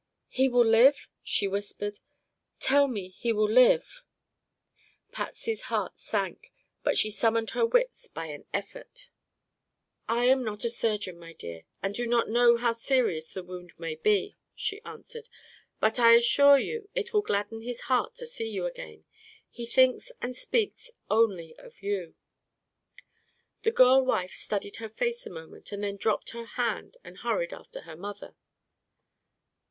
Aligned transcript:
"He 0.29 0.49
will 0.49 0.65
live?" 0.65 1.07
she 1.21 1.47
whispered. 1.47 1.99
"Tell 2.59 2.87
me 2.87 3.09
he 3.09 3.31
will 3.31 3.47
live!" 3.47 4.01
Patsy's 5.11 5.61
heart 5.69 5.99
sank, 5.99 6.51
but 6.81 6.97
she 6.97 7.11
summoned 7.11 7.51
her 7.51 7.67
wits 7.67 8.07
by 8.07 8.25
an 8.25 8.45
effort. 8.51 9.11
"I 10.09 10.25
am 10.25 10.43
not 10.43 10.65
a 10.65 10.71
surgeon, 10.71 11.19
my 11.19 11.33
dear, 11.33 11.65
and 11.83 11.93
do 11.93 12.07
not 12.07 12.29
know 12.29 12.57
how 12.57 12.71
serious 12.71 13.31
the 13.35 13.43
wound 13.43 13.73
may 13.77 13.93
be," 13.93 14.37
she 14.55 14.81
answered, 14.81 15.29
"but 15.79 15.99
I 15.99 16.13
assure 16.15 16.57
you 16.57 16.89
it 16.95 17.13
will 17.13 17.21
gladden 17.21 17.61
his 17.61 17.81
heart 17.81 18.15
to 18.15 18.25
see 18.25 18.47
you 18.49 18.65
again. 18.65 19.05
He 19.51 19.67
thinks 19.67 20.11
and 20.19 20.35
speaks 20.35 20.89
only 21.11 21.53
of 21.59 21.83
you." 21.83 22.15
The 23.61 23.69
girl 23.71 24.03
wife 24.03 24.33
studied 24.33 24.77
her 24.77 24.89
face 24.89 25.27
a 25.27 25.29
moment 25.29 25.71
and 25.71 25.83
then 25.83 25.97
dropped 25.97 26.31
her 26.31 26.45
hand 26.45 26.97
and 27.03 27.19
hurried 27.19 27.53
after 27.53 27.81
her 27.81 27.95
mother. 27.95 28.35